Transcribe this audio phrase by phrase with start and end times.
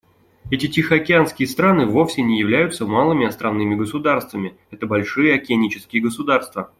[0.49, 6.69] Эти тихоокеанские страны вовсе не являются «малыми островными государствами»: это большие океанические государства.